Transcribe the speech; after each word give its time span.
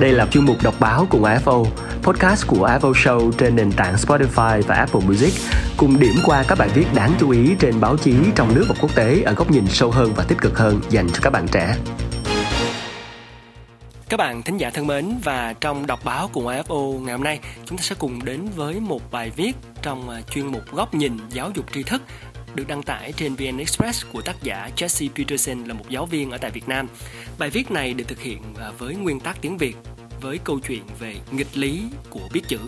Đây 0.00 0.12
là 0.12 0.26
chuyên 0.26 0.44
mục 0.44 0.56
đọc 0.62 0.74
báo 0.80 1.06
cùng 1.10 1.22
AFO, 1.22 1.64
podcast 2.02 2.46
của 2.46 2.68
AFO 2.68 2.92
Show 2.92 3.32
trên 3.32 3.56
nền 3.56 3.72
tảng 3.72 3.94
Spotify 3.94 4.62
và 4.62 4.74
Apple 4.74 5.00
Music, 5.06 5.32
cùng 5.76 6.00
điểm 6.00 6.14
qua 6.24 6.44
các 6.48 6.58
bài 6.58 6.68
viết 6.74 6.86
đáng 6.94 7.12
chú 7.20 7.30
ý 7.30 7.54
trên 7.58 7.80
báo 7.80 7.96
chí 7.96 8.14
trong 8.34 8.54
nước 8.54 8.64
và 8.68 8.74
quốc 8.80 8.94
tế 8.94 9.22
ở 9.22 9.32
góc 9.32 9.50
nhìn 9.50 9.66
sâu 9.66 9.90
hơn 9.90 10.12
và 10.16 10.24
tích 10.28 10.38
cực 10.40 10.58
hơn 10.58 10.80
dành 10.90 11.08
cho 11.08 11.18
các 11.22 11.30
bạn 11.30 11.46
trẻ. 11.52 11.76
Các 14.08 14.16
bạn 14.16 14.42
thính 14.42 14.56
giả 14.56 14.70
thân 14.70 14.86
mến 14.86 15.18
và 15.24 15.54
trong 15.60 15.86
đọc 15.86 16.00
báo 16.04 16.30
cùng 16.32 16.46
AFO 16.46 17.00
ngày 17.00 17.12
hôm 17.12 17.24
nay 17.24 17.40
chúng 17.64 17.78
ta 17.78 17.82
sẽ 17.82 17.94
cùng 17.98 18.24
đến 18.24 18.48
với 18.56 18.80
một 18.80 19.10
bài 19.10 19.30
viết 19.36 19.52
trong 19.82 20.10
à, 20.10 20.20
chuyên 20.30 20.46
mục 20.46 20.62
góc 20.72 20.94
nhìn 20.94 21.18
giáo 21.30 21.50
dục 21.54 21.66
tri 21.74 21.82
thức 21.82 22.02
được 22.56 22.68
đăng 22.68 22.82
tải 22.82 23.12
trên 23.16 23.34
VN 23.34 23.58
Express 23.58 24.06
của 24.12 24.22
tác 24.22 24.42
giả 24.42 24.70
Jesse 24.76 25.08
Peterson 25.14 25.64
là 25.64 25.74
một 25.74 25.84
giáo 25.88 26.06
viên 26.06 26.30
ở 26.30 26.38
tại 26.38 26.50
Việt 26.50 26.68
Nam. 26.68 26.88
Bài 27.38 27.50
viết 27.50 27.70
này 27.70 27.94
được 27.94 28.04
thực 28.08 28.20
hiện 28.20 28.42
à, 28.60 28.70
với 28.78 28.94
nguyên 28.94 29.20
tắc 29.20 29.40
tiếng 29.40 29.58
Việt 29.58 29.76
với 30.20 30.38
câu 30.44 30.58
chuyện 30.68 30.82
về 30.98 31.14
nghịch 31.30 31.56
lý 31.56 31.82
của 32.10 32.28
biết 32.32 32.42
chữ. 32.48 32.58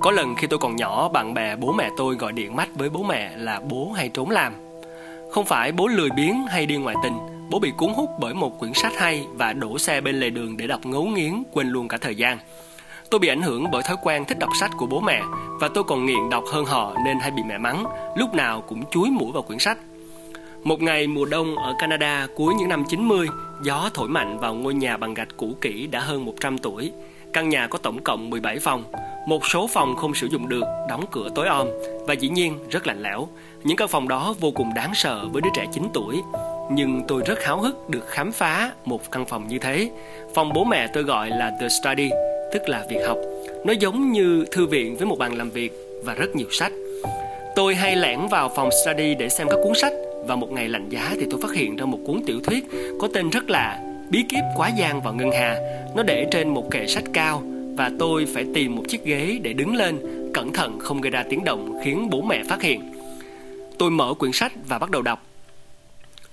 Có 0.00 0.10
lần 0.10 0.34
khi 0.36 0.46
tôi 0.46 0.58
còn 0.58 0.76
nhỏ, 0.76 1.08
bạn 1.08 1.34
bè 1.34 1.56
bố 1.56 1.72
mẹ 1.72 1.88
tôi 1.96 2.14
gọi 2.14 2.32
điện 2.32 2.56
mắt 2.56 2.68
với 2.74 2.90
bố 2.90 3.02
mẹ 3.02 3.36
là 3.36 3.60
bố 3.60 3.92
hay 3.92 4.08
trốn 4.14 4.30
làm. 4.30 4.52
Không 5.32 5.44
phải 5.44 5.72
bố 5.72 5.86
lười 5.86 6.10
biếng 6.10 6.46
hay 6.46 6.66
đi 6.66 6.76
ngoại 6.76 6.96
tình, 7.02 7.18
bố 7.50 7.58
bị 7.58 7.72
cuốn 7.76 7.92
hút 7.92 8.10
bởi 8.20 8.34
một 8.34 8.58
quyển 8.58 8.74
sách 8.74 8.92
hay 8.96 9.26
và 9.32 9.52
đổ 9.52 9.78
xe 9.78 10.00
bên 10.00 10.20
lề 10.20 10.30
đường 10.30 10.56
để 10.56 10.66
đọc 10.66 10.86
ngấu 10.86 11.04
nghiến 11.04 11.42
quên 11.52 11.68
luôn 11.68 11.88
cả 11.88 11.98
thời 12.00 12.14
gian. 12.14 12.38
Tôi 13.10 13.20
bị 13.20 13.28
ảnh 13.28 13.42
hưởng 13.42 13.70
bởi 13.70 13.82
thói 13.82 13.96
quen 14.02 14.24
thích 14.24 14.38
đọc 14.38 14.50
sách 14.60 14.70
của 14.76 14.86
bố 14.86 15.00
mẹ 15.00 15.22
và 15.60 15.68
tôi 15.74 15.84
còn 15.84 16.06
nghiện 16.06 16.30
đọc 16.30 16.44
hơn 16.52 16.64
họ 16.64 16.94
nên 17.04 17.18
hay 17.18 17.30
bị 17.30 17.42
mẹ 17.48 17.58
mắng, 17.58 17.84
lúc 18.16 18.34
nào 18.34 18.60
cũng 18.60 18.82
chúi 18.90 19.10
mũi 19.10 19.32
vào 19.32 19.42
quyển 19.42 19.58
sách. 19.58 19.78
Một 20.64 20.82
ngày 20.82 21.06
mùa 21.06 21.24
đông 21.24 21.56
ở 21.56 21.74
Canada 21.78 22.26
cuối 22.36 22.54
những 22.54 22.68
năm 22.68 22.84
90, 22.88 23.28
gió 23.62 23.90
thổi 23.94 24.08
mạnh 24.08 24.38
vào 24.38 24.54
ngôi 24.54 24.74
nhà 24.74 24.96
bằng 24.96 25.14
gạch 25.14 25.28
cũ 25.36 25.52
kỹ 25.60 25.86
đã 25.86 26.00
hơn 26.00 26.24
100 26.24 26.58
tuổi. 26.58 26.92
Căn 27.32 27.48
nhà 27.48 27.66
có 27.66 27.78
tổng 27.78 28.02
cộng 28.02 28.30
17 28.30 28.58
phòng, 28.58 28.84
một 29.26 29.46
số 29.46 29.68
phòng 29.72 29.96
không 29.96 30.14
sử 30.14 30.26
dụng 30.26 30.48
được, 30.48 30.64
đóng 30.88 31.04
cửa 31.10 31.28
tối 31.34 31.46
om 31.46 31.68
và 32.06 32.14
dĩ 32.14 32.28
nhiên 32.28 32.58
rất 32.70 32.86
lạnh 32.86 33.02
lẽo. 33.02 33.28
Những 33.64 33.76
căn 33.76 33.88
phòng 33.88 34.08
đó 34.08 34.34
vô 34.40 34.50
cùng 34.50 34.74
đáng 34.74 34.94
sợ 34.94 35.28
với 35.32 35.42
đứa 35.42 35.50
trẻ 35.54 35.66
9 35.72 35.88
tuổi. 35.94 36.22
Nhưng 36.70 37.02
tôi 37.08 37.22
rất 37.26 37.44
háo 37.44 37.60
hức 37.60 37.90
được 37.90 38.08
khám 38.08 38.32
phá 38.32 38.72
một 38.84 39.10
căn 39.10 39.24
phòng 39.26 39.48
như 39.48 39.58
thế. 39.58 39.90
Phòng 40.34 40.52
bố 40.52 40.64
mẹ 40.64 40.86
tôi 40.94 41.02
gọi 41.02 41.28
là 41.30 41.50
The 41.60 41.68
Study, 41.68 42.10
tức 42.52 42.68
là 42.68 42.86
việc 42.90 43.00
học. 43.06 43.18
Nó 43.64 43.72
giống 43.72 44.12
như 44.12 44.44
thư 44.52 44.66
viện 44.66 44.96
với 44.96 45.06
một 45.06 45.18
bàn 45.18 45.36
làm 45.36 45.50
việc 45.50 45.72
và 46.04 46.14
rất 46.14 46.36
nhiều 46.36 46.48
sách. 46.50 46.72
Tôi 47.56 47.74
hay 47.74 47.96
lẻn 47.96 48.20
vào 48.30 48.48
phòng 48.56 48.70
study 48.84 49.14
để 49.14 49.28
xem 49.28 49.48
các 49.50 49.58
cuốn 49.64 49.72
sách 49.74 49.92
và 50.26 50.36
một 50.36 50.52
ngày 50.52 50.68
lạnh 50.68 50.88
giá 50.88 51.14
thì 51.20 51.26
tôi 51.30 51.40
phát 51.42 51.54
hiện 51.54 51.76
ra 51.76 51.86
một 51.86 51.98
cuốn 52.06 52.22
tiểu 52.26 52.40
thuyết 52.44 52.64
có 53.00 53.08
tên 53.14 53.30
rất 53.30 53.50
là 53.50 53.80
Bí 54.10 54.22
kíp 54.28 54.44
quá 54.56 54.68
gian 54.68 55.02
vào 55.02 55.14
ngân 55.14 55.30
hà. 55.30 55.56
Nó 55.96 56.02
để 56.02 56.26
trên 56.30 56.48
một 56.48 56.70
kệ 56.70 56.86
sách 56.86 57.04
cao 57.12 57.42
và 57.76 57.90
tôi 57.98 58.26
phải 58.34 58.44
tìm 58.54 58.76
một 58.76 58.82
chiếc 58.88 59.04
ghế 59.04 59.38
để 59.42 59.52
đứng 59.52 59.74
lên, 59.74 59.98
cẩn 60.34 60.52
thận 60.52 60.78
không 60.78 61.00
gây 61.00 61.10
ra 61.10 61.24
tiếng 61.30 61.44
động 61.44 61.80
khiến 61.84 62.10
bố 62.10 62.22
mẹ 62.22 62.42
phát 62.48 62.62
hiện. 62.62 62.92
Tôi 63.78 63.90
mở 63.90 64.14
quyển 64.18 64.32
sách 64.32 64.52
và 64.68 64.78
bắt 64.78 64.90
đầu 64.90 65.02
đọc. 65.02 65.26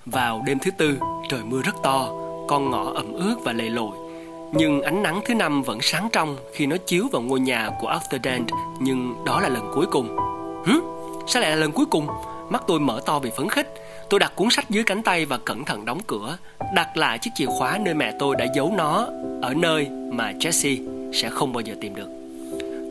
Vào 0.06 0.44
đêm 0.46 0.60
thứ 0.60 0.72
tư, 0.78 0.98
trời 1.30 1.40
mưa 1.44 1.62
rất 1.62 1.76
to, 1.84 2.12
con 2.48 2.72
ngõ 2.72 2.92
ẩm 2.96 3.14
ướt 3.14 3.36
và 3.44 3.54
lầy 3.54 3.70
lội. 3.70 4.07
Nhưng 4.52 4.82
ánh 4.82 5.04
nắng 5.04 5.22
thứ 5.26 5.34
năm 5.34 5.64
vẫn 5.64 5.80
sáng 5.82 6.10
trong 6.14 6.38
khi 6.54 6.66
nó 6.66 6.78
chiếu 6.78 7.08
vào 7.12 7.22
ngôi 7.22 7.40
nhà 7.40 7.70
của 7.82 7.88
After 7.88 8.20
Dent, 8.24 8.48
nhưng 8.80 9.16
đó 9.26 9.42
là 9.42 9.50
lần 9.50 9.72
cuối 9.74 9.86
cùng. 9.92 10.18
Hứ? 10.66 10.80
Sao 11.28 11.42
lại 11.42 11.52
là 11.52 11.58
lần 11.58 11.72
cuối 11.72 11.86
cùng? 11.86 12.08
Mắt 12.50 12.64
tôi 12.68 12.80
mở 12.80 13.02
to 13.06 13.20
vì 13.20 13.30
phấn 13.38 13.50
khích. 13.50 13.74
Tôi 14.10 14.20
đặt 14.20 14.32
cuốn 14.36 14.48
sách 14.52 14.70
dưới 14.70 14.84
cánh 14.84 15.04
tay 15.04 15.26
và 15.26 15.38
cẩn 15.38 15.66
thận 15.66 15.86
đóng 15.86 16.00
cửa, 16.08 16.38
đặt 16.76 16.98
lại 16.98 17.20
chiếc 17.20 17.32
chìa 17.36 17.46
khóa 17.46 17.78
nơi 17.78 17.94
mẹ 17.94 18.14
tôi 18.20 18.36
đã 18.36 18.46
giấu 18.56 18.74
nó 18.78 19.08
ở 19.42 19.54
nơi 19.54 19.88
mà 20.12 20.32
Jesse 20.32 20.78
sẽ 21.14 21.30
không 21.30 21.54
bao 21.54 21.62
giờ 21.62 21.74
tìm 21.82 21.96
được. 21.96 22.08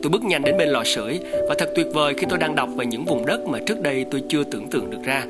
Tôi 0.03 0.09
bước 0.09 0.23
nhanh 0.23 0.41
đến 0.41 0.57
bên 0.57 0.69
lò 0.69 0.83
sưởi 0.83 1.19
và 1.49 1.55
thật 1.57 1.69
tuyệt 1.75 1.87
vời 1.93 2.13
khi 2.17 2.27
tôi 2.29 2.39
đang 2.39 2.55
đọc 2.55 2.69
về 2.75 2.85
những 2.85 3.05
vùng 3.05 3.25
đất 3.25 3.45
mà 3.47 3.59
trước 3.67 3.81
đây 3.81 4.05
tôi 4.11 4.23
chưa 4.29 4.43
tưởng 4.43 4.69
tượng 4.69 4.89
được 4.89 5.03
ra. 5.03 5.23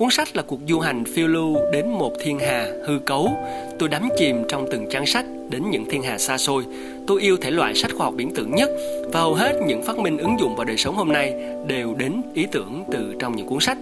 Cuốn 0.00 0.10
sách 0.10 0.36
là 0.36 0.42
cuộc 0.42 0.60
du 0.68 0.80
hành 0.80 1.04
phiêu 1.04 1.28
lưu 1.28 1.56
đến 1.72 1.88
một 1.88 2.12
thiên 2.20 2.38
hà 2.38 2.66
hư 2.86 2.98
cấu. 2.98 3.32
Tôi 3.78 3.88
đắm 3.88 4.08
chìm 4.18 4.36
trong 4.48 4.66
từng 4.72 4.86
trang 4.90 5.06
sách 5.06 5.24
đến 5.50 5.62
những 5.70 5.84
thiên 5.90 6.02
hà 6.02 6.18
xa 6.18 6.38
xôi. 6.38 6.64
Tôi 7.06 7.20
yêu 7.20 7.36
thể 7.36 7.50
loại 7.50 7.74
sách 7.74 7.90
khoa 7.94 8.04
học 8.04 8.14
biển 8.16 8.32
tưởng 8.34 8.54
nhất 8.54 8.70
và 9.12 9.20
hầu 9.20 9.34
hết 9.34 9.52
những 9.66 9.82
phát 9.82 9.98
minh 9.98 10.18
ứng 10.18 10.36
dụng 10.40 10.56
vào 10.56 10.64
đời 10.64 10.76
sống 10.76 10.96
hôm 10.96 11.12
nay 11.12 11.34
đều 11.66 11.94
đến 11.94 12.22
ý 12.34 12.46
tưởng 12.52 12.84
từ 12.92 13.14
trong 13.18 13.36
những 13.36 13.46
cuốn 13.46 13.60
sách. 13.60 13.78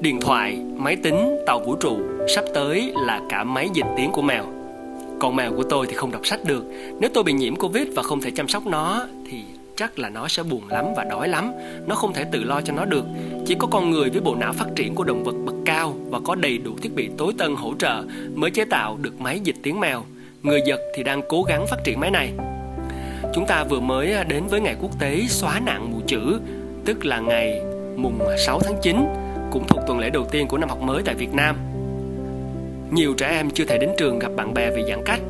Điện 0.00 0.20
thoại, 0.20 0.58
máy 0.76 0.96
tính, 0.96 1.36
tàu 1.46 1.60
vũ 1.66 1.76
trụ, 1.76 1.98
sắp 2.34 2.44
tới 2.54 2.92
là 3.06 3.20
cả 3.28 3.44
máy 3.44 3.68
dịch 3.74 3.86
tiếng 3.96 4.10
của 4.12 4.22
mèo. 4.22 4.44
Còn 5.18 5.36
mèo 5.36 5.52
của 5.56 5.64
tôi 5.70 5.86
thì 5.86 5.94
không 5.94 6.12
đọc 6.12 6.26
sách 6.26 6.40
được. 6.44 6.64
Nếu 7.00 7.10
tôi 7.14 7.24
bị 7.24 7.32
nhiễm 7.32 7.56
Covid 7.56 7.88
và 7.96 8.02
không 8.02 8.20
thể 8.20 8.30
chăm 8.30 8.48
sóc 8.48 8.66
nó 8.66 9.06
thì 9.30 9.42
chắc 9.80 9.98
là 9.98 10.08
nó 10.08 10.28
sẽ 10.28 10.42
buồn 10.42 10.68
lắm 10.68 10.84
và 10.96 11.04
đói 11.04 11.28
lắm. 11.28 11.52
Nó 11.86 11.94
không 11.94 12.12
thể 12.12 12.24
tự 12.32 12.44
lo 12.44 12.60
cho 12.60 12.72
nó 12.72 12.84
được. 12.84 13.04
Chỉ 13.46 13.54
có 13.58 13.66
con 13.66 13.90
người 13.90 14.10
với 14.10 14.20
bộ 14.20 14.34
não 14.34 14.52
phát 14.52 14.66
triển 14.76 14.94
của 14.94 15.04
động 15.04 15.24
vật 15.24 15.34
bậc 15.44 15.54
cao 15.64 15.94
và 16.10 16.20
có 16.24 16.34
đầy 16.34 16.58
đủ 16.58 16.72
thiết 16.82 16.94
bị 16.94 17.10
tối 17.18 17.32
tân 17.38 17.54
hỗ 17.54 17.74
trợ 17.78 18.02
mới 18.34 18.50
chế 18.50 18.64
tạo 18.64 18.98
được 19.02 19.20
máy 19.20 19.40
dịch 19.40 19.56
tiếng 19.62 19.80
mèo. 19.80 20.02
Người 20.42 20.60
Nhật 20.60 20.80
thì 20.96 21.02
đang 21.02 21.22
cố 21.28 21.42
gắng 21.42 21.66
phát 21.66 21.76
triển 21.84 22.00
máy 22.00 22.10
này. 22.10 22.32
Chúng 23.34 23.46
ta 23.46 23.64
vừa 23.64 23.80
mới 23.80 24.14
đến 24.28 24.46
với 24.46 24.60
ngày 24.60 24.76
quốc 24.80 25.00
tế 25.00 25.22
xóa 25.28 25.60
nạn 25.60 25.92
mù 25.92 26.00
chữ, 26.06 26.40
tức 26.84 27.04
là 27.04 27.20
ngày 27.20 27.62
mùng 27.96 28.18
6 28.46 28.60
tháng 28.60 28.76
9, 28.82 28.96
cũng 29.50 29.66
thuộc 29.68 29.80
tuần 29.86 29.98
lễ 29.98 30.10
đầu 30.10 30.24
tiên 30.30 30.46
của 30.48 30.58
năm 30.58 30.68
học 30.68 30.82
mới 30.82 31.02
tại 31.04 31.14
Việt 31.14 31.32
Nam. 31.32 31.56
Nhiều 32.90 33.14
trẻ 33.14 33.28
em 33.28 33.50
chưa 33.50 33.64
thể 33.64 33.78
đến 33.78 33.90
trường 33.98 34.18
gặp 34.18 34.32
bạn 34.36 34.54
bè 34.54 34.70
vì 34.70 34.82
giãn 34.88 35.00
cách. 35.04 35.20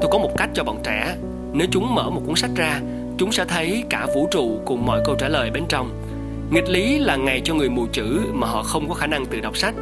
Tôi 0.00 0.10
có 0.12 0.18
một 0.18 0.30
cách 0.38 0.50
cho 0.54 0.64
bọn 0.64 0.78
trẻ, 0.84 1.16
nếu 1.52 1.68
chúng 1.70 1.94
mở 1.94 2.10
một 2.10 2.22
cuốn 2.26 2.36
sách 2.36 2.50
ra, 2.56 2.80
chúng 3.20 3.32
sẽ 3.32 3.44
thấy 3.44 3.84
cả 3.90 4.06
vũ 4.14 4.28
trụ 4.30 4.60
cùng 4.64 4.86
mọi 4.86 5.00
câu 5.04 5.14
trả 5.14 5.28
lời 5.28 5.50
bên 5.50 5.64
trong. 5.68 5.90
Nghịch 6.50 6.68
lý 6.68 6.98
là 6.98 7.16
ngày 7.16 7.40
cho 7.44 7.54
người 7.54 7.68
mù 7.68 7.86
chữ 7.92 8.20
mà 8.32 8.46
họ 8.46 8.62
không 8.62 8.88
có 8.88 8.94
khả 8.94 9.06
năng 9.06 9.26
tự 9.26 9.40
đọc 9.40 9.56
sách 9.56 9.74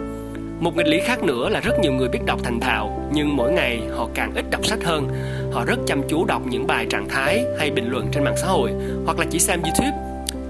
một 0.60 0.76
nghịch 0.76 0.87
lý 0.87 1.00
khác 1.00 1.22
nữa 1.22 1.48
là 1.48 1.60
rất 1.60 1.81
nhiều 1.81 1.93
người 1.93 2.09
biết 2.09 2.19
đọc 2.27 2.41
thành 2.43 2.60
thạo 2.60 3.10
nhưng 3.12 3.37
mỗi 3.37 3.53
ngày 3.53 3.81
họ 3.97 4.09
càng 4.15 4.32
ít 4.34 4.44
đọc 4.50 4.66
sách 4.66 4.84
hơn. 4.84 5.09
Họ 5.53 5.65
rất 5.65 5.78
chăm 5.87 6.03
chú 6.09 6.25
đọc 6.25 6.43
những 6.47 6.66
bài 6.66 6.87
trạng 6.91 7.09
thái 7.09 7.44
hay 7.59 7.71
bình 7.71 7.88
luận 7.91 8.09
trên 8.12 8.25
mạng 8.25 8.37
xã 8.37 8.47
hội 8.47 8.72
hoặc 9.04 9.19
là 9.19 9.27
chỉ 9.31 9.38
xem 9.38 9.62
YouTube. 9.62 9.98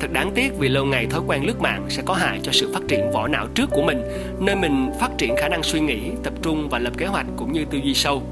Thật 0.00 0.12
đáng 0.12 0.32
tiếc 0.34 0.58
vì 0.58 0.68
lâu 0.68 0.84
ngày 0.84 1.06
thói 1.06 1.20
quen 1.26 1.46
lướt 1.46 1.60
mạng 1.60 1.86
sẽ 1.88 2.02
có 2.06 2.14
hại 2.14 2.40
cho 2.42 2.52
sự 2.52 2.70
phát 2.74 2.82
triển 2.88 3.10
vỏ 3.10 3.28
não 3.28 3.46
trước 3.54 3.70
của 3.70 3.82
mình, 3.82 4.02
nơi 4.40 4.56
mình 4.56 4.90
phát 5.00 5.10
triển 5.18 5.36
khả 5.36 5.48
năng 5.48 5.62
suy 5.62 5.80
nghĩ, 5.80 6.00
tập 6.22 6.32
trung 6.42 6.68
và 6.68 6.78
lập 6.78 6.92
kế 6.98 7.06
hoạch 7.06 7.26
cũng 7.36 7.52
như 7.52 7.64
tư 7.70 7.78
duy 7.78 7.94
sâu. 7.94 8.22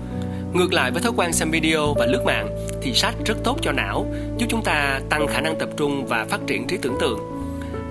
Ngược 0.56 0.72
lại 0.72 0.90
với 0.90 1.02
thói 1.02 1.12
quen 1.16 1.32
xem 1.32 1.50
video 1.50 1.94
và 1.94 2.06
lướt 2.06 2.22
mạng 2.24 2.48
thì 2.82 2.92
sách 2.92 3.14
rất 3.24 3.34
tốt 3.44 3.58
cho 3.62 3.72
não, 3.72 4.06
giúp 4.38 4.46
chúng 4.50 4.64
ta 4.64 5.00
tăng 5.10 5.26
khả 5.26 5.40
năng 5.40 5.58
tập 5.58 5.68
trung 5.76 6.06
và 6.06 6.24
phát 6.24 6.40
triển 6.46 6.66
trí 6.66 6.76
tưởng 6.76 6.96
tượng. 7.00 7.18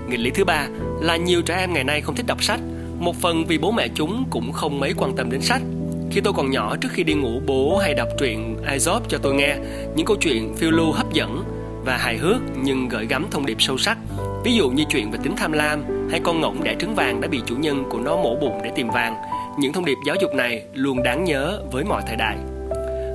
Nghịch 0.08 0.20
lý 0.20 0.30
thứ 0.30 0.44
ba 0.44 0.66
là 1.00 1.16
nhiều 1.16 1.42
trẻ 1.42 1.56
em 1.56 1.72
ngày 1.72 1.84
nay 1.84 2.00
không 2.00 2.14
thích 2.14 2.26
đọc 2.26 2.42
sách. 2.42 2.60
Một 2.98 3.16
phần 3.16 3.46
vì 3.46 3.58
bố 3.58 3.70
mẹ 3.70 3.88
chúng 3.94 4.24
cũng 4.30 4.52
không 4.52 4.80
mấy 4.80 4.94
quan 4.96 5.16
tâm 5.16 5.30
đến 5.30 5.40
sách. 5.40 5.62
Khi 6.10 6.20
tôi 6.20 6.32
còn 6.32 6.50
nhỏ 6.50 6.76
trước 6.76 6.88
khi 6.92 7.04
đi 7.04 7.14
ngủ 7.14 7.40
bố 7.46 7.78
hay 7.78 7.94
đọc 7.94 8.08
truyện 8.18 8.56
Aesop 8.64 9.08
cho 9.08 9.18
tôi 9.18 9.34
nghe. 9.34 9.56
Những 9.96 10.06
câu 10.06 10.16
chuyện 10.16 10.54
phiêu 10.54 10.70
lưu 10.70 10.92
hấp 10.92 11.12
dẫn 11.12 11.44
và 11.84 11.96
hài 11.96 12.16
hước 12.16 12.42
nhưng 12.62 12.88
gợi 12.88 13.06
gắm 13.06 13.26
thông 13.30 13.46
điệp 13.46 13.56
sâu 13.60 13.78
sắc. 13.78 13.98
Ví 14.44 14.54
dụ 14.54 14.70
như 14.70 14.84
chuyện 14.90 15.10
về 15.10 15.18
tính 15.22 15.36
tham 15.36 15.52
lam 15.52 15.84
hay 16.10 16.20
con 16.20 16.40
ngỗng 16.40 16.64
đẻ 16.64 16.76
trứng 16.80 16.94
vàng 16.94 17.20
đã 17.20 17.28
bị 17.28 17.40
chủ 17.46 17.56
nhân 17.56 17.84
của 17.90 17.98
nó 17.98 18.16
mổ 18.16 18.36
bụng 18.40 18.60
để 18.64 18.70
tìm 18.74 18.88
vàng. 18.90 19.14
Những 19.58 19.72
thông 19.72 19.84
điệp 19.84 19.98
giáo 20.06 20.16
dục 20.20 20.34
này 20.34 20.62
luôn 20.74 21.02
đáng 21.02 21.24
nhớ 21.24 21.62
với 21.72 21.84
mọi 21.84 22.02
thời 22.06 22.16
đại 22.16 22.36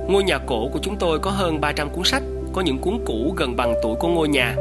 ngôi 0.08 0.24
nhà 0.24 0.38
cổ 0.38 0.68
của 0.72 0.78
chúng 0.82 0.96
tôi 0.96 1.18
có 1.18 1.30
hơn 1.30 1.60
300 1.60 1.90
cuốn 1.90 2.04
sách 2.04 2.22
có 2.52 2.60
những 2.60 2.78
cuốn 2.78 2.98
cũ 3.06 3.34
gần 3.36 3.56
bằng 3.56 3.74
tuổi 3.82 3.94
của 3.94 4.08
ngôi 4.08 4.28
nhà 4.28 4.56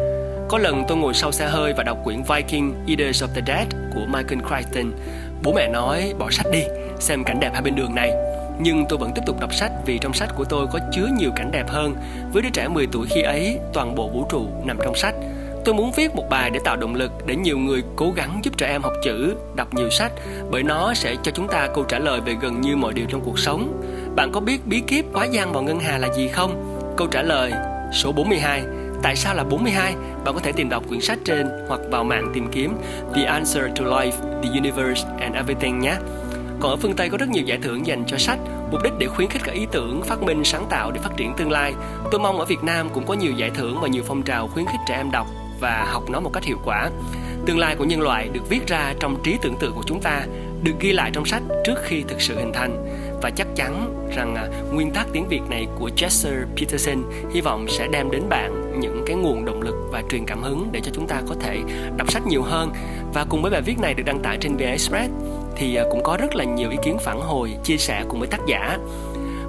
có 0.51 0.57
lần 0.57 0.83
tôi 0.87 0.97
ngồi 0.97 1.13
sau 1.13 1.31
xe 1.31 1.47
hơi 1.47 1.73
và 1.77 1.83
đọc 1.83 1.97
quyển 2.03 2.21
Viking 2.23 2.73
Eaters 2.87 3.23
of 3.23 3.27
the 3.35 3.41
Dead 3.47 3.67
của 3.95 4.05
Michael 4.05 4.39
Crichton. 4.47 4.91
Bố 5.43 5.53
mẹ 5.53 5.69
nói 5.69 6.13
bỏ 6.19 6.29
sách 6.31 6.45
đi, 6.51 6.63
xem 6.99 7.23
cảnh 7.23 7.39
đẹp 7.39 7.49
hai 7.53 7.61
bên 7.61 7.75
đường 7.75 7.95
này. 7.95 8.11
Nhưng 8.59 8.85
tôi 8.89 8.99
vẫn 8.99 9.11
tiếp 9.15 9.21
tục 9.25 9.39
đọc 9.39 9.53
sách 9.53 9.71
vì 9.85 9.97
trong 9.97 10.13
sách 10.13 10.29
của 10.37 10.43
tôi 10.43 10.67
có 10.73 10.79
chứa 10.91 11.07
nhiều 11.17 11.31
cảnh 11.35 11.51
đẹp 11.51 11.69
hơn. 11.69 11.95
Với 12.33 12.41
đứa 12.41 12.49
trẻ 12.53 12.67
10 12.67 12.87
tuổi 12.91 13.07
khi 13.09 13.21
ấy, 13.21 13.59
toàn 13.73 13.95
bộ 13.95 14.09
vũ 14.09 14.25
trụ 14.31 14.47
nằm 14.65 14.77
trong 14.83 14.95
sách. 14.95 15.15
Tôi 15.65 15.75
muốn 15.75 15.91
viết 15.91 16.15
một 16.15 16.29
bài 16.29 16.49
để 16.49 16.59
tạo 16.63 16.77
động 16.77 16.95
lực 16.95 17.11
để 17.25 17.35
nhiều 17.35 17.57
người 17.57 17.83
cố 17.95 18.11
gắng 18.15 18.39
giúp 18.43 18.57
trẻ 18.57 18.67
em 18.67 18.81
học 18.81 18.93
chữ, 19.03 19.35
đọc 19.55 19.73
nhiều 19.73 19.89
sách 19.89 20.11
bởi 20.51 20.63
nó 20.63 20.93
sẽ 20.93 21.15
cho 21.23 21.31
chúng 21.31 21.47
ta 21.47 21.67
câu 21.75 21.83
trả 21.83 21.99
lời 21.99 22.21
về 22.21 22.35
gần 22.41 22.61
như 22.61 22.75
mọi 22.75 22.93
điều 22.93 23.05
trong 23.09 23.21
cuộc 23.21 23.39
sống. 23.39 23.81
Bạn 24.15 24.31
có 24.31 24.39
biết 24.39 24.67
bí 24.67 24.81
kíp 24.87 25.05
quá 25.13 25.25
gian 25.25 25.53
vào 25.53 25.63
ngân 25.63 25.79
hà 25.79 25.97
là 25.97 26.07
gì 26.13 26.27
không? 26.27 26.77
Câu 26.97 27.07
trả 27.07 27.21
lời 27.21 27.53
số 27.93 28.11
42 28.11 28.63
Tại 29.03 29.15
sao 29.15 29.35
là 29.35 29.43
42? 29.43 29.95
Bạn 30.25 30.33
có 30.33 30.39
thể 30.39 30.51
tìm 30.51 30.69
đọc 30.69 30.83
quyển 30.87 31.01
sách 31.01 31.19
trên 31.25 31.49
hoặc 31.67 31.79
vào 31.91 32.03
mạng 32.03 32.31
tìm 32.33 32.47
kiếm 32.51 32.73
The 33.15 33.23
Answer 33.23 33.63
to 33.75 33.85
Life, 33.85 34.41
The 34.43 34.49
Universe 34.49 35.07
and 35.19 35.35
Everything 35.35 35.79
nhé. 35.79 35.95
Còn 36.59 36.71
ở 36.71 36.77
phương 36.77 36.93
Tây 36.93 37.09
có 37.09 37.17
rất 37.17 37.29
nhiều 37.29 37.43
giải 37.43 37.59
thưởng 37.61 37.87
dành 37.87 38.03
cho 38.07 38.17
sách, 38.17 38.39
mục 38.71 38.83
đích 38.83 38.93
để 38.99 39.07
khuyến 39.07 39.29
khích 39.29 39.41
các 39.45 39.55
ý 39.55 39.67
tưởng, 39.71 40.01
phát 40.01 40.23
minh, 40.23 40.43
sáng 40.43 40.65
tạo 40.69 40.91
để 40.91 40.99
phát 41.03 41.17
triển 41.17 41.33
tương 41.37 41.51
lai. 41.51 41.73
Tôi 42.11 42.19
mong 42.19 42.39
ở 42.39 42.45
Việt 42.45 42.63
Nam 42.63 42.89
cũng 42.93 43.05
có 43.05 43.13
nhiều 43.13 43.31
giải 43.31 43.49
thưởng 43.49 43.77
và 43.81 43.87
nhiều 43.87 44.03
phong 44.07 44.23
trào 44.23 44.47
khuyến 44.47 44.65
khích 44.65 44.81
trẻ 44.87 44.95
em 44.95 45.11
đọc 45.11 45.27
và 45.59 45.85
học 45.89 46.03
nó 46.09 46.19
một 46.19 46.29
cách 46.33 46.43
hiệu 46.43 46.57
quả. 46.65 46.89
Tương 47.45 47.59
lai 47.59 47.75
của 47.75 47.83
nhân 47.83 48.01
loại 48.01 48.29
được 48.33 48.49
viết 48.49 48.67
ra 48.67 48.93
trong 48.99 49.23
trí 49.23 49.37
tưởng 49.41 49.55
tượng 49.59 49.73
của 49.73 49.83
chúng 49.85 50.01
ta, 50.01 50.25
được 50.63 50.73
ghi 50.79 50.91
lại 50.91 51.11
trong 51.13 51.25
sách 51.25 51.43
trước 51.65 51.75
khi 51.83 52.03
thực 52.07 52.21
sự 52.21 52.35
hình 52.35 52.53
thành 52.53 52.85
và 53.21 53.29
chắc 53.29 53.47
chắn 53.55 53.93
rằng 54.15 54.35
à, 54.35 54.47
nguyên 54.73 54.91
tắc 54.91 55.07
tiếng 55.13 55.27
Việt 55.27 55.41
này 55.49 55.67
của 55.79 55.89
Chester 55.89 56.33
Peterson 56.57 57.03
hy 57.33 57.41
vọng 57.41 57.65
sẽ 57.69 57.87
đem 57.87 58.11
đến 58.11 58.23
bạn 58.29 58.79
những 58.79 59.03
cái 59.07 59.15
nguồn 59.15 59.45
động 59.45 59.61
lực 59.61 59.75
và 59.91 60.03
truyền 60.09 60.25
cảm 60.25 60.43
hứng 60.43 60.69
để 60.71 60.79
cho 60.83 60.91
chúng 60.93 61.07
ta 61.07 61.21
có 61.27 61.35
thể 61.39 61.59
đọc 61.97 62.11
sách 62.11 62.27
nhiều 62.27 62.41
hơn. 62.41 62.71
Và 63.13 63.25
cùng 63.29 63.41
với 63.41 63.51
bài 63.51 63.61
viết 63.61 63.79
này 63.79 63.93
được 63.93 64.03
đăng 64.05 64.19
tải 64.19 64.37
trên 64.41 64.55
VN 64.57 64.65
Express 64.65 65.11
thì 65.55 65.75
à, 65.75 65.83
cũng 65.91 66.03
có 66.03 66.17
rất 66.17 66.35
là 66.35 66.43
nhiều 66.43 66.69
ý 66.69 66.77
kiến 66.83 66.97
phản 67.01 67.19
hồi 67.19 67.53
chia 67.63 67.77
sẻ 67.77 68.03
cùng 68.09 68.19
với 68.19 68.27
tác 68.27 68.41
giả 68.47 68.77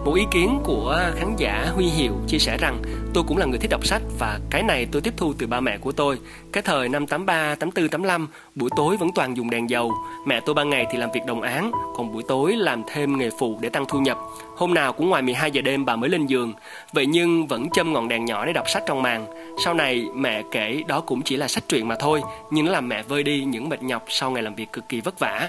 một 0.05 0.15
ý 0.15 0.25
kiến 0.31 0.61
của 0.65 1.13
khán 1.17 1.37
giả 1.37 1.67
Huy 1.75 1.87
Hiệu 1.87 2.13
chia 2.29 2.39
sẻ 2.39 2.57
rằng 2.61 2.83
tôi 3.15 3.25
cũng 3.29 3.39
là 3.39 3.47
người 3.47 3.59
thích 3.59 3.71
đọc 3.71 3.87
sách 3.87 4.03
và 4.19 4.41
cái 4.51 4.63
này 4.63 4.87
tôi 4.93 5.03
tiếp 5.03 5.15
thu 5.17 5.33
từ 5.39 5.47
ba 5.47 5.61
mẹ 5.61 5.79
của 5.79 5.93
tôi. 5.93 6.19
Cái 6.53 6.63
thời 6.63 6.89
năm 6.89 7.07
83, 7.07 7.55
84, 7.55 7.89
85, 7.89 8.29
buổi 8.55 8.71
tối 8.77 8.97
vẫn 8.97 9.09
toàn 9.15 9.37
dùng 9.37 9.51
đèn 9.51 9.71
dầu. 9.71 9.93
Mẹ 10.27 10.41
tôi 10.41 10.55
ban 10.55 10.71
ngày 10.71 10.87
thì 10.93 10.99
làm 10.99 11.11
việc 11.15 11.21
đồng 11.27 11.43
án, 11.43 11.73
còn 11.97 12.13
buổi 12.13 12.23
tối 12.29 12.57
làm 12.57 12.83
thêm 12.87 13.19
nghề 13.19 13.31
phụ 13.39 13.59
để 13.61 13.69
tăng 13.69 13.85
thu 13.89 14.01
nhập. 14.01 14.19
Hôm 14.57 14.75
nào 14.75 14.93
cũng 14.93 15.09
ngoài 15.09 15.23
12 15.23 15.51
giờ 15.51 15.63
đêm 15.63 15.85
bà 15.85 15.97
mới 15.97 16.11
lên 16.11 16.27
giường. 16.27 16.53
Vậy 16.93 17.07
nhưng 17.07 17.47
vẫn 17.47 17.71
châm 17.71 17.93
ngọn 17.93 18.09
đèn 18.09 18.25
nhỏ 18.25 18.47
để 18.47 18.53
đọc 18.53 18.69
sách 18.69 18.83
trong 18.87 19.03
màn. 19.03 19.27
Sau 19.65 19.75
này 19.75 20.07
mẹ 20.15 20.43
kể 20.51 20.83
đó 20.87 21.01
cũng 21.01 21.23
chỉ 21.23 21.37
là 21.37 21.49
sách 21.49 21.65
truyện 21.69 21.89
mà 21.89 21.97
thôi, 22.01 22.23
nhưng 22.51 22.67
nó 22.67 22.73
làm 22.73 22.89
mẹ 22.89 23.03
vơi 23.03 23.23
đi 23.23 23.45
những 23.45 23.69
mệt 23.69 23.83
nhọc 23.83 24.05
sau 24.09 24.31
ngày 24.31 24.43
làm 24.43 24.55
việc 24.55 24.73
cực 24.73 24.89
kỳ 24.89 25.01
vất 25.01 25.19
vả. 25.19 25.49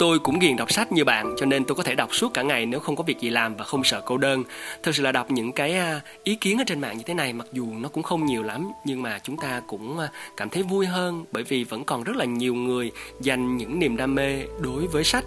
Tôi 0.00 0.18
cũng 0.18 0.38
ghiền 0.38 0.56
đọc 0.56 0.72
sách 0.72 0.92
như 0.92 1.04
bạn, 1.04 1.34
cho 1.38 1.46
nên 1.46 1.64
tôi 1.64 1.76
có 1.76 1.82
thể 1.82 1.94
đọc 1.94 2.14
suốt 2.14 2.34
cả 2.34 2.42
ngày 2.42 2.66
nếu 2.66 2.80
không 2.80 2.96
có 2.96 3.02
việc 3.02 3.20
gì 3.20 3.30
làm 3.30 3.56
và 3.56 3.64
không 3.64 3.84
sợ 3.84 4.02
cô 4.04 4.18
đơn. 4.18 4.44
Thực 4.82 4.94
sự 4.94 5.02
là 5.02 5.12
đọc 5.12 5.30
những 5.30 5.52
cái 5.52 5.72
à, 5.72 6.00
ý 6.24 6.34
kiến 6.34 6.58
ở 6.58 6.64
trên 6.66 6.80
mạng 6.80 6.96
như 6.96 7.02
thế 7.06 7.14
này, 7.14 7.32
mặc 7.32 7.46
dù 7.52 7.66
nó 7.78 7.88
cũng 7.88 8.02
không 8.02 8.26
nhiều 8.26 8.42
lắm, 8.42 8.68
nhưng 8.84 9.02
mà 9.02 9.18
chúng 9.22 9.36
ta 9.36 9.60
cũng 9.66 9.98
à, 9.98 10.08
cảm 10.36 10.48
thấy 10.48 10.62
vui 10.62 10.86
hơn 10.86 11.24
bởi 11.32 11.42
vì 11.42 11.64
vẫn 11.64 11.84
còn 11.84 12.04
rất 12.04 12.16
là 12.16 12.24
nhiều 12.24 12.54
người 12.54 12.92
dành 13.20 13.56
những 13.56 13.78
niềm 13.78 13.96
đam 13.96 14.14
mê 14.14 14.42
đối 14.60 14.86
với 14.86 15.04
sách 15.04 15.24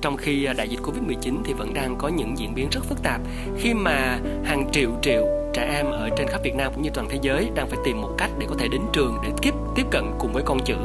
trong 0.00 0.16
khi 0.16 0.44
à, 0.44 0.52
đại 0.52 0.68
dịch 0.68 0.80
Covid-19 0.82 1.36
thì 1.44 1.52
vẫn 1.52 1.74
đang 1.74 1.96
có 1.98 2.08
những 2.08 2.38
diễn 2.38 2.54
biến 2.54 2.68
rất 2.70 2.80
phức 2.88 3.02
tạp 3.02 3.20
khi 3.58 3.74
mà 3.74 4.18
hàng 4.44 4.68
triệu 4.72 4.90
triệu 5.02 5.43
trẻ 5.54 5.74
em 5.74 5.86
ở 5.86 6.10
trên 6.16 6.28
khắp 6.28 6.40
Việt 6.44 6.54
Nam 6.54 6.72
cũng 6.74 6.82
như 6.82 6.90
toàn 6.94 7.08
thế 7.10 7.18
giới 7.22 7.50
đang 7.54 7.68
phải 7.68 7.78
tìm 7.84 8.00
một 8.00 8.14
cách 8.18 8.30
để 8.38 8.46
có 8.48 8.54
thể 8.58 8.68
đến 8.68 8.80
trường 8.92 9.18
để 9.22 9.30
tiếp 9.42 9.54
tiếp 9.74 9.86
cận 9.90 10.04
cùng 10.18 10.32
với 10.32 10.42
con 10.46 10.58
chữ. 10.64 10.76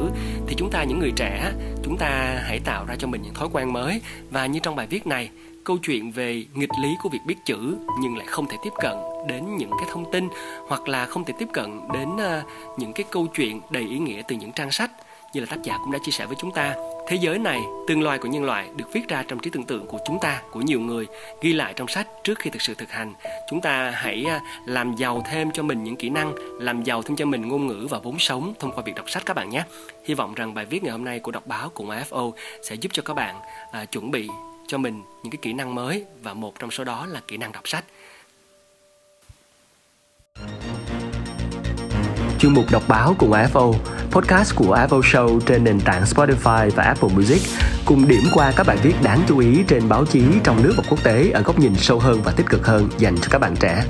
Thì 0.46 0.54
chúng 0.58 0.70
ta, 0.70 0.84
những 0.84 0.98
người 0.98 1.12
trẻ, 1.16 1.52
chúng 1.82 1.96
ta 1.96 2.40
hãy 2.42 2.60
tạo 2.64 2.84
ra 2.88 2.94
cho 2.98 3.08
mình 3.08 3.22
những 3.22 3.34
thói 3.34 3.48
quen 3.52 3.72
mới. 3.72 4.00
Và 4.30 4.46
như 4.46 4.58
trong 4.62 4.76
bài 4.76 4.86
viết 4.86 5.06
này, 5.06 5.30
câu 5.64 5.78
chuyện 5.82 6.12
về 6.12 6.44
nghịch 6.54 6.70
lý 6.82 6.88
của 7.02 7.08
việc 7.08 7.18
biết 7.26 7.36
chữ 7.44 7.76
nhưng 8.00 8.16
lại 8.16 8.26
không 8.26 8.48
thể 8.48 8.56
tiếp 8.64 8.72
cận 8.80 8.96
đến 9.28 9.56
những 9.56 9.70
cái 9.70 9.88
thông 9.92 10.12
tin 10.12 10.28
hoặc 10.68 10.88
là 10.88 11.06
không 11.06 11.24
thể 11.24 11.34
tiếp 11.38 11.48
cận 11.52 11.80
đến 11.94 12.08
ờ, 12.18 12.42
những 12.76 12.92
cái 12.92 13.04
câu 13.10 13.26
chuyện 13.26 13.60
đầy 13.70 13.82
ý 13.82 13.98
nghĩa 13.98 14.22
từ 14.28 14.36
những 14.36 14.52
trang 14.52 14.70
sách 14.70 14.90
như 15.32 15.40
là 15.40 15.46
tác 15.46 15.62
giả 15.62 15.78
cũng 15.78 15.92
đã 15.92 15.98
chia 16.04 16.12
sẻ 16.12 16.26
với 16.26 16.36
chúng 16.40 16.52
ta 16.52 16.74
thế 17.08 17.16
giới 17.16 17.38
này 17.38 17.60
tương 17.88 18.02
lai 18.02 18.18
của 18.18 18.28
nhân 18.28 18.44
loại 18.44 18.68
được 18.76 18.84
viết 18.92 19.08
ra 19.08 19.24
trong 19.28 19.38
trí 19.38 19.50
tưởng 19.50 19.64
tượng 19.64 19.86
của 19.86 19.98
chúng 20.06 20.18
ta 20.20 20.42
của 20.50 20.60
nhiều 20.60 20.80
người 20.80 21.06
ghi 21.40 21.52
lại 21.52 21.72
trong 21.76 21.88
sách 21.88 22.06
trước 22.24 22.38
khi 22.38 22.50
thực 22.50 22.62
sự 22.62 22.74
thực 22.74 22.90
hành. 22.90 23.14
Chúng 23.50 23.60
ta 23.60 23.90
hãy 23.90 24.24
à, 24.24 24.40
làm 24.66 24.96
giàu 24.96 25.22
thêm 25.30 25.50
cho 25.52 25.62
mình 25.62 25.84
những 25.84 25.96
kỹ 25.96 26.10
năng 26.10 26.34
làm 26.60 26.82
giàu 26.82 27.02
thêm 27.02 27.16
cho 27.16 27.26
mình 27.26 27.48
ngôn 27.48 27.66
ngữ 27.66 27.86
và 27.90 27.98
vốn 27.98 28.18
sống 28.18 28.54
thông 28.58 28.72
qua 28.72 28.82
việc 28.86 28.94
đọc 28.94 29.10
sách 29.10 29.22
các 29.26 29.34
bạn 29.34 29.50
nhé. 29.50 29.64
Hy 30.04 30.14
vọng 30.14 30.34
rằng 30.34 30.54
bài 30.54 30.64
viết 30.64 30.82
ngày 30.82 30.92
hôm 30.92 31.04
nay 31.04 31.20
của 31.20 31.32
đọc 31.32 31.46
báo 31.46 31.70
cùng 31.74 31.90
AFO 31.90 32.32
sẽ 32.62 32.74
giúp 32.74 32.92
cho 32.92 33.02
các 33.02 33.14
bạn 33.14 33.40
à, 33.72 33.84
chuẩn 33.84 34.10
bị 34.10 34.28
cho 34.66 34.78
mình 34.78 35.02
những 35.22 35.30
cái 35.30 35.38
kỹ 35.42 35.52
năng 35.52 35.74
mới 35.74 36.04
và 36.22 36.34
một 36.34 36.58
trong 36.58 36.70
số 36.70 36.84
đó 36.84 37.06
là 37.06 37.20
kỹ 37.28 37.36
năng 37.36 37.52
đọc 37.52 37.68
sách 37.68 37.84
chuyên 42.40 42.54
mục 42.54 42.64
đọc 42.70 42.82
báo 42.88 43.14
cùng 43.18 43.32
AFO, 43.32 43.74
podcast 44.10 44.54
của 44.54 44.76
AFO 44.76 45.00
Show 45.00 45.40
trên 45.40 45.64
nền 45.64 45.80
tảng 45.80 46.04
Spotify 46.04 46.70
và 46.70 46.82
Apple 46.82 47.08
Music, 47.14 47.42
cùng 47.84 48.08
điểm 48.08 48.22
qua 48.34 48.52
các 48.56 48.66
bài 48.66 48.76
viết 48.82 48.94
đáng 49.02 49.22
chú 49.28 49.38
ý 49.38 49.62
trên 49.68 49.88
báo 49.88 50.04
chí 50.04 50.22
trong 50.44 50.62
nước 50.62 50.74
và 50.76 50.82
quốc 50.88 51.04
tế 51.04 51.30
ở 51.30 51.42
góc 51.42 51.58
nhìn 51.58 51.74
sâu 51.74 51.98
hơn 51.98 52.20
và 52.24 52.32
tích 52.32 52.46
cực 52.46 52.66
hơn 52.66 52.88
dành 52.98 53.16
cho 53.16 53.28
các 53.30 53.38
bạn 53.38 53.56
trẻ. 53.60 53.84